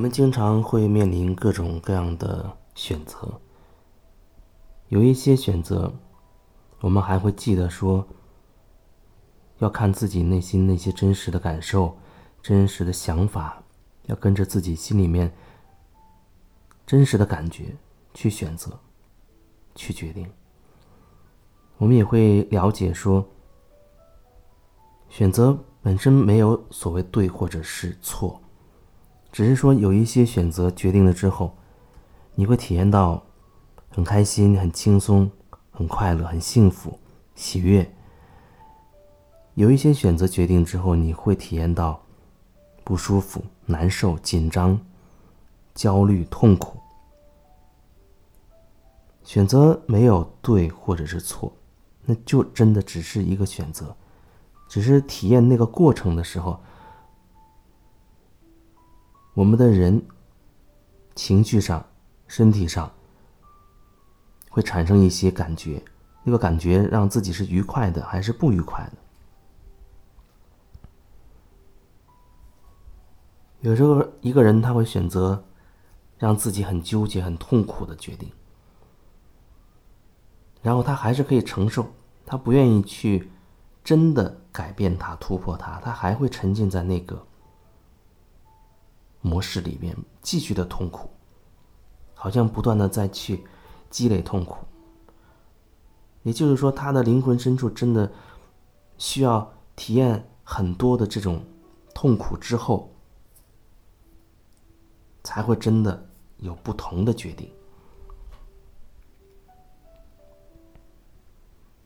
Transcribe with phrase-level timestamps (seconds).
[0.00, 3.38] 我们经常会面临各种各样的选择，
[4.88, 5.92] 有一些选择，
[6.80, 8.08] 我们还会记得说，
[9.58, 11.98] 要看自己内心那些真实的感受、
[12.40, 13.62] 真实的想法，
[14.06, 15.30] 要跟着自己心里面
[16.86, 17.76] 真实的感觉
[18.14, 18.80] 去选择、
[19.74, 20.26] 去决定。
[21.76, 23.28] 我们也会了解说，
[25.10, 28.40] 选择本身没有所谓对或者是错。
[29.32, 31.56] 只是说，有一些选择决定了之后，
[32.34, 33.22] 你会体验到
[33.88, 35.30] 很开心、很轻松、
[35.70, 36.98] 很快乐、很幸福、
[37.36, 37.84] 喜悦；
[39.54, 42.02] 有一些选择决定之后，你会体验到
[42.82, 44.80] 不舒服、难受、紧张、
[45.74, 46.78] 焦虑、痛苦。
[49.22, 51.52] 选择没有对或者是错，
[52.04, 53.94] 那就真的只是一个选择，
[54.68, 56.60] 只是体验那个过程的时候。
[59.34, 60.02] 我们的人
[61.14, 61.86] 情绪上、
[62.26, 62.90] 身体上
[64.50, 65.82] 会产生一些感觉，
[66.24, 68.92] 那个感觉让自己是愉快的还是不愉快的？
[73.60, 75.44] 有时候一个人他会选择
[76.18, 78.30] 让自己很纠结、很痛苦的决定，
[80.62, 81.86] 然后他还是可以承受，
[82.26, 83.30] 他不愿意去
[83.84, 87.26] 真的改变他、突破他，他还会沉浸在那个。
[89.22, 91.10] 模式里面继续的痛苦，
[92.14, 93.44] 好像不断的在去
[93.90, 94.64] 积累痛苦。
[96.22, 98.10] 也就是说，他的灵魂深处真的
[98.98, 101.44] 需要体验很多的这种
[101.94, 102.92] 痛苦之后，
[105.22, 106.06] 才会真的
[106.38, 107.50] 有不同的决定。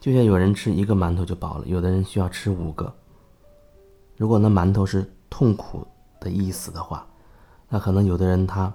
[0.01, 2.94] 就像有人吃一个馒头就饱了，有的人需要吃五个。
[4.17, 5.87] 如果那馒头是痛苦
[6.21, 7.05] 的意思的话。
[7.75, 8.73] 那可能有的人他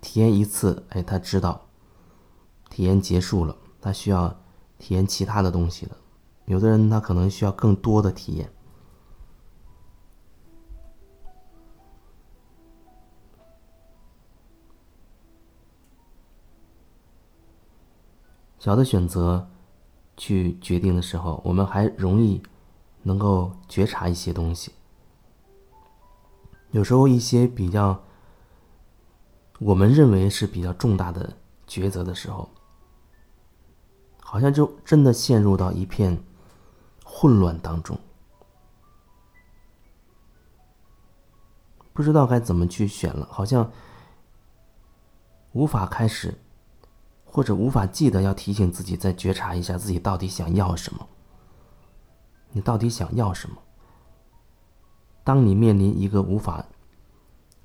[0.00, 1.66] 体验一次，哎，他知道
[2.70, 4.40] 体验结束了，他需要
[4.78, 5.94] 体验其他的东西了。
[6.46, 8.50] 有的人他可能需要更多的体验。
[18.58, 19.46] 小的选择
[20.16, 22.42] 去决定的时候，我们还容易
[23.02, 24.72] 能够觉察一些东西。
[26.70, 28.02] 有时候一些比较，
[29.58, 31.36] 我们认为是比较重大的
[31.66, 32.50] 抉择的时候，
[34.20, 36.22] 好像就真的陷入到一片
[37.02, 37.98] 混乱当中，
[41.94, 43.72] 不知道该怎么去选了，好像
[45.52, 46.38] 无法开始，
[47.24, 51.08] 或者无法记得要提醒自己再觉察一下自己到底想要什么，
[52.52, 53.56] 你到底想要什么？
[55.28, 56.64] 当你面临一个无法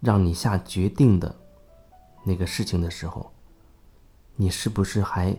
[0.01, 1.33] 让你下决定的
[2.25, 3.31] 那个事情的时候，
[4.35, 5.33] 你是不是还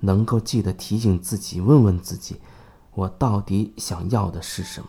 [0.00, 2.38] 能够记得提醒自己、问问自己：
[2.92, 4.88] 我到底想要的是什么？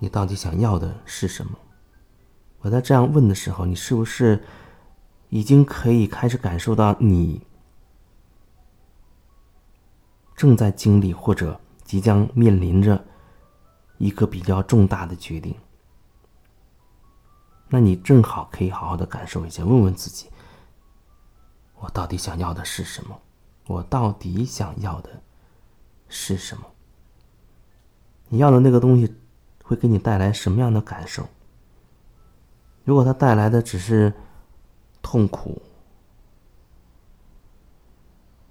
[0.00, 1.56] 你到底想要的是什么？
[2.62, 4.42] 我在这样问的时候，你是不是
[5.28, 7.44] 已经可以开始感受到你
[10.36, 13.04] 正在经历或者即将面临着
[13.98, 15.54] 一个比较重大的决定？
[17.68, 20.28] 那你正好可以好好的感受一下，问问自己：
[21.76, 23.20] 我到底想要的是什么？
[23.66, 25.22] 我到底想要的
[26.08, 26.64] 是什么？
[28.28, 29.16] 你要的那个东西
[29.64, 31.26] 会给你带来什么样的感受？
[32.84, 34.12] 如果它带来的只是
[35.00, 35.62] 痛苦，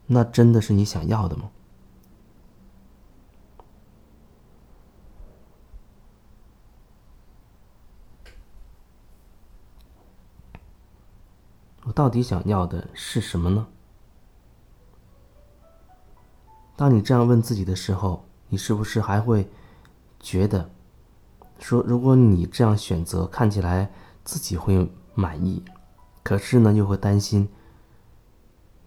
[0.08, 1.50] 那真的是你想要的吗？
[11.84, 13.68] 我到底想要的是什么呢？
[16.78, 19.50] 当你这样问自己的时候，你是不是还会
[20.20, 20.70] 觉得
[21.60, 23.92] 说，如果你这样选择，看起来？
[24.24, 25.64] 自己会满意，
[26.24, 27.50] 可是呢，又会担心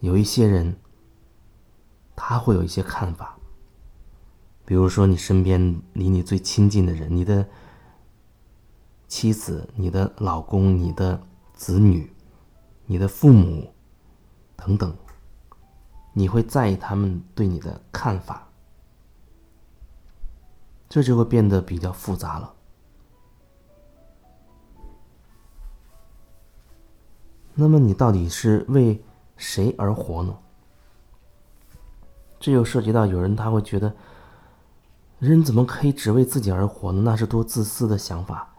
[0.01, 0.77] 有一些人
[2.17, 3.39] 他会有一些看法，
[4.65, 7.49] 比如说你身边离你最亲近的人，你的
[9.09, 12.13] 妻子、你的老公、你的子女、
[12.87, 13.73] 你的父母
[14.57, 14.97] 等等，
[16.13, 18.49] 你会在意他们对你的看法，
[20.89, 22.54] 这就会变得比较复杂了。
[27.55, 29.03] 那么你到底是为
[29.37, 30.37] 谁而活呢？
[32.41, 33.95] 这又涉及到有人他会觉得，
[35.19, 37.03] 人怎么可以只为自己而活呢？
[37.03, 38.51] 那是多自私的想法。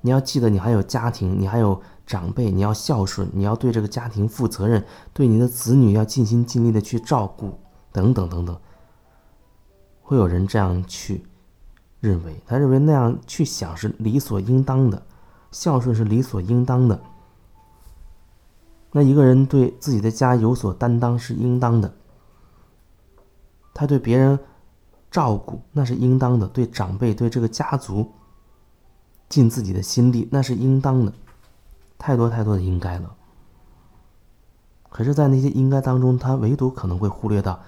[0.00, 7.58] 你要记得，你还有家庭，你还有长辈，你要孝顺，你要对这个家庭负责任，对你的子女要尽心尽力的去照顾，
[7.92, 8.58] 等等等等。
[10.02, 11.26] 会有人这样去
[12.00, 15.02] 认为，他认为那样去想是理所应当的，
[15.50, 17.00] 孝顺是理所应当的。
[18.96, 21.94] 那一个人对自己的家有所担当是应当的，
[23.74, 24.38] 他对别人
[25.10, 28.10] 照顾那是应当的，对长辈对这个家族
[29.28, 31.12] 尽自己的心力那是应当的，
[31.98, 33.14] 太多太多的应该了。
[34.88, 37.60] 可是，在那些应该当中，他唯独可能会忽略到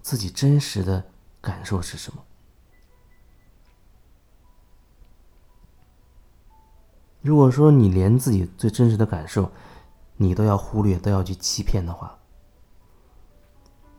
[0.00, 1.04] 自己真实的
[1.42, 2.22] 感受是什么。
[7.20, 9.52] 如果说你连自己最真实的感受，
[10.22, 12.18] 你都要忽略，都要去欺骗的话，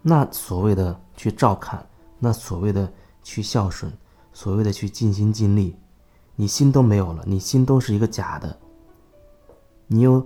[0.04, 1.90] 那所谓的去照看，
[2.20, 3.92] 那所谓的去孝顺，
[4.32, 5.76] 所谓的去尽心尽力，
[6.36, 8.60] 你心都没有了，你心都是一个假的，
[9.88, 10.24] 你又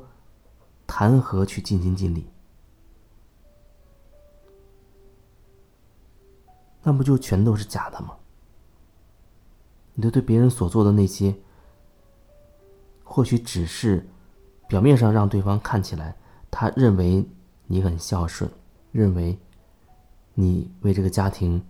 [0.86, 2.28] 谈何去尽心尽力？
[6.84, 8.18] 那不就全都是假的吗？
[9.94, 11.34] 你的对别人所做的那些，
[13.06, 14.10] 或许只是。
[14.68, 16.16] 表面上让对方看起来，
[16.50, 17.24] 他认为
[17.68, 18.50] 你很孝顺，
[18.92, 19.38] 认为
[20.34, 21.64] 你为这个家庭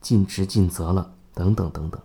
[0.00, 2.00] 尽职尽责了，等等等等。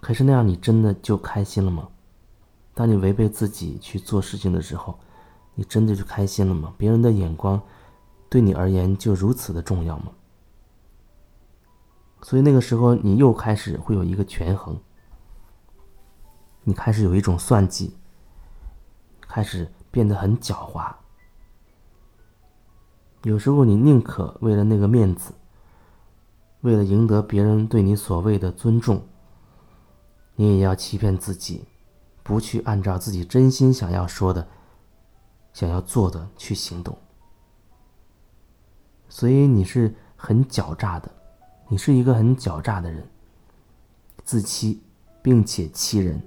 [0.00, 1.88] 可是那样，你真的就开心了吗？
[2.72, 4.98] 当你违背自己去做事情的时候。
[5.58, 6.72] 你真的就开心了吗？
[6.78, 7.60] 别人的眼光
[8.28, 10.12] 对你而言就如此的重要吗？
[12.22, 14.78] 所以那个时候，你又开始会有一个权衡，
[16.62, 17.96] 你开始有一种算计，
[19.22, 20.94] 开始变得很狡猾。
[23.24, 25.32] 有时候，你宁可为了那个面子，
[26.60, 29.02] 为了赢得别人对你所谓的尊重，
[30.36, 31.64] 你也要欺骗自己，
[32.22, 34.46] 不去按照自己真心想要说的。
[35.58, 36.96] 想要做的去行动，
[39.08, 41.10] 所以你是很狡诈的，
[41.66, 43.04] 你是一个很狡诈的人，
[44.22, 44.80] 自欺，
[45.20, 46.22] 并且欺人。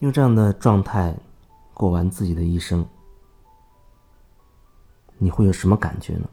[0.00, 1.16] 用这样的状态
[1.72, 2.84] 过完自己的一生。
[5.26, 6.28] 你会有什么感觉呢？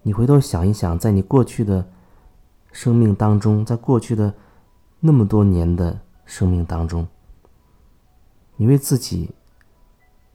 [0.00, 1.86] 你回头想一想，在你过去的
[2.72, 4.32] 生命当中，在过去的
[5.00, 7.06] 那么多年的生命当中，
[8.56, 9.34] 你为自己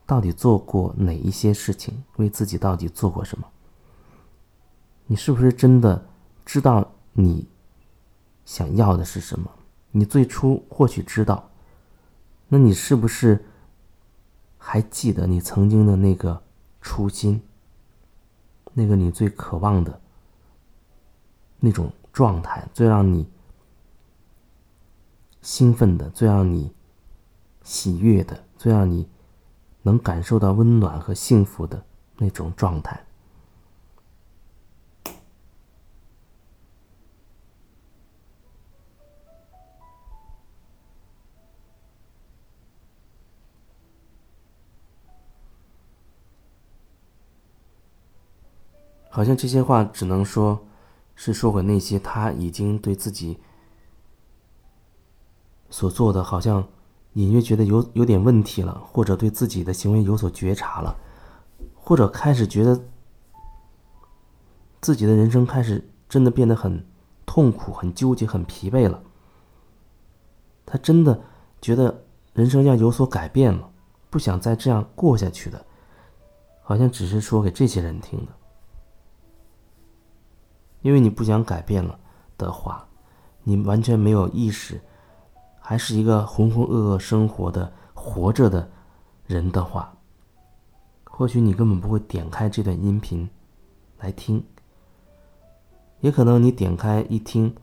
[0.06, 2.04] 到底做过哪一些事情？
[2.18, 3.48] 为自己到底做过什么？
[5.08, 6.08] 你是不是真的
[6.46, 7.48] 知道你
[8.46, 9.50] 想要的是什么？
[9.90, 11.50] 你最初或许知道，
[12.48, 13.44] 那你是不是
[14.60, 16.45] 还记得你曾经的那个？
[16.86, 17.42] 初心，
[18.74, 20.00] 那个你最渴望的
[21.60, 23.28] 那种状态，最让你
[25.42, 26.72] 兴奋的，最让你
[27.64, 29.10] 喜悦的，最让你
[29.82, 31.84] 能感受到温暖和幸福的
[32.18, 33.04] 那种状态。
[49.16, 50.60] 好像这些话只能说，
[51.16, 53.40] 是说给那些他已经对自己
[55.70, 56.68] 所做的，好像
[57.14, 60.94] 隐约觉得有有点问题了，或者对自己的行为有所觉察了，
[61.74, 62.78] 或者开始觉得
[64.82, 66.86] 自己的人生开始真的变得很
[67.26, 69.02] 痛苦、很纠结、很疲惫了。
[70.66, 71.18] 他真的
[71.62, 72.04] 觉得
[72.34, 73.70] 人生要有所改变了，
[74.10, 75.66] 不想再这样过下去的，
[76.64, 78.34] 好像只是说给这些人听的。
[80.86, 82.00] 因为你不想改变了
[82.38, 82.88] 的话，
[83.42, 84.80] 你完全没有意识，
[85.60, 88.70] 还是一个浑浑噩噩生活的活着的
[89.26, 89.98] 人的话，
[91.06, 93.28] 或许你根本不会点开这段音频
[93.98, 94.46] 来听。
[96.02, 97.56] 也可能你点开一听，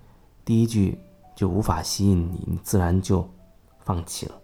[0.44, 0.98] 第一句
[1.36, 3.30] 就无法吸引你，你自然就
[3.78, 4.34] 放弃了。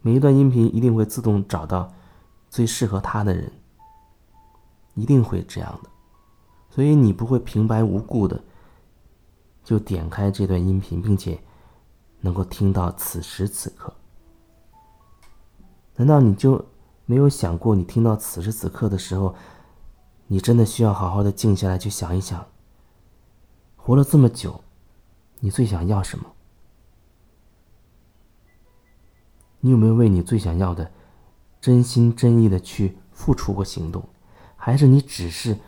[0.00, 1.92] 每一段音频一定会自动找到
[2.48, 3.52] 最适合他的人，
[4.94, 5.90] 一定会这样的。
[6.70, 8.42] 所以你不会平白无故的
[9.62, 11.40] 就点开这段音频，并且
[12.20, 13.94] 能够听到此时此刻。
[15.96, 16.64] 难道你就
[17.06, 19.34] 没有想过，你听到此时此刻的时候，
[20.26, 22.44] 你真的需要好好的静下来去想一想，
[23.76, 24.64] 活了这么久，
[25.40, 26.26] 你最想要什么？
[29.60, 30.90] 你有没有为你最想要的，
[31.60, 34.06] 真心真意的去付出过行动？
[34.64, 35.58] 还是你只是？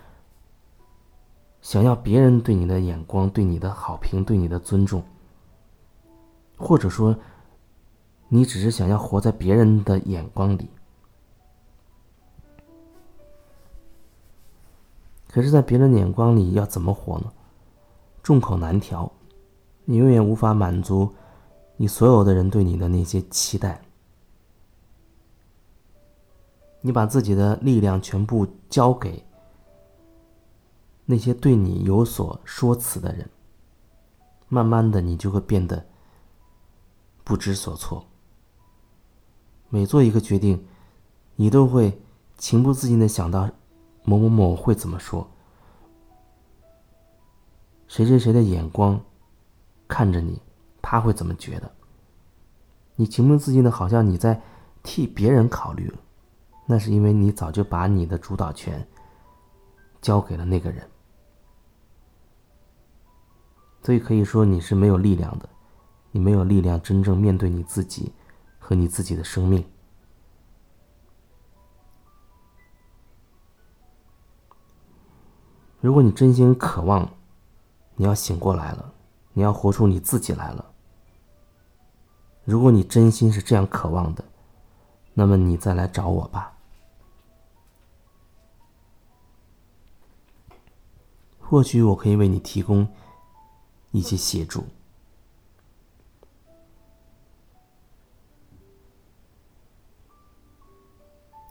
[1.61, 5.05] 想要别人对你的眼光、对你的好评、对你的尊重，
[6.57, 7.15] 或者说，
[8.29, 10.71] 你只是想要活在别人的眼光里。
[15.29, 17.31] 可是，在别人眼光里要怎么活呢？
[18.23, 19.13] 众口难调，
[19.85, 21.13] 你永远无法满足
[21.77, 23.79] 你所有的人对你的那些期待。
[26.87, 29.25] 你把自己的力量全部交给。
[31.05, 33.29] 那些对你有所说辞的人，
[34.49, 35.85] 慢慢的，你就会变得
[37.25, 38.07] 不知所措。
[39.69, 40.65] 每做一个决定，
[41.35, 42.01] 你都会
[42.39, 43.51] 情不自禁的想到
[44.05, 45.29] 某某某会怎么说，
[47.89, 49.01] 谁谁谁的眼光
[49.89, 50.41] 看着你，
[50.81, 51.73] 他会怎么觉得？
[52.95, 54.41] 你情不自禁的，好像你在
[54.85, 55.99] 替别人考虑了，
[56.67, 58.87] 那是因为你早就把你的主导权
[60.03, 60.87] 交给了那个人。
[63.83, 65.49] 所以可以说你是没有力量的，
[66.11, 68.13] 你没有力量真正面对你自己
[68.59, 69.65] 和你自己的生命。
[75.81, 77.09] 如果你真心渴望，
[77.95, 78.93] 你要醒过来了，
[79.35, 80.73] 你要活出你自己来了。
[82.45, 84.25] 如果你真心是这样渴望的，
[85.15, 86.56] 那么你再来找我吧，
[91.49, 92.87] 或许我可以为你提供。
[93.93, 94.63] 一些协助。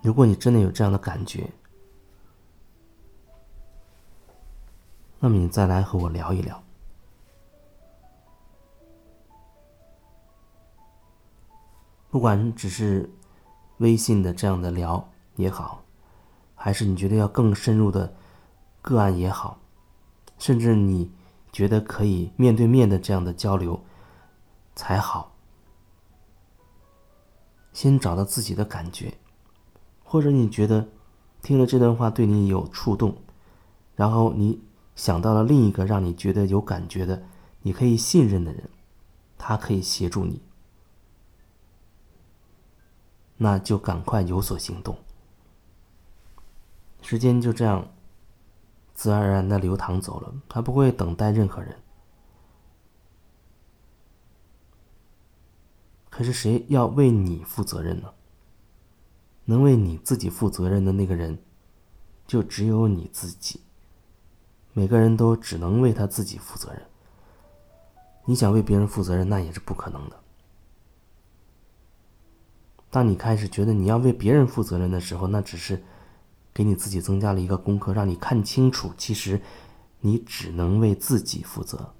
[0.03, 1.49] 如果你真的有这样的感觉，
[5.19, 6.61] 那么你再来和我聊一聊。
[12.11, 13.09] 不管只是
[13.77, 15.83] 微信的这样的聊也好，
[16.53, 18.13] 还是你觉得要更深入的
[18.83, 19.57] 个案也好，
[20.37, 21.11] 甚至你。
[21.55, 23.81] 觉得可以面对面的这样的交流
[24.75, 25.33] 才好。
[27.71, 29.17] 先找到自己的感觉，
[30.03, 30.89] 或者你觉得
[31.41, 33.15] 听了这段话对你有触动，
[33.95, 34.61] 然后你
[34.97, 37.23] 想到了另一个让你觉得有感觉的、
[37.61, 38.69] 你可以信任的人，
[39.37, 40.41] 他可以协助你，
[43.37, 44.97] 那就赶快有所行动。
[47.01, 47.87] 时间就这样。
[48.95, 51.75] 自然而然的流淌走了，他不会等待任何人。
[56.09, 58.13] 可是谁要为你负责任呢？
[59.43, 61.37] 能为你自己负责任的那个人，
[62.25, 63.59] 就只有你自己。
[64.71, 66.81] 每个人都只能为他自己负责任。
[68.23, 70.17] 你想为别人负责任，那也是不可能的。
[72.89, 75.83] 当你开始觉得你要为别人负责任的时候，那只是。
[76.55, 79.41] 给你自己增加了一个功课，让你看清楚，其实
[79.99, 81.94] 你只能为自己负责。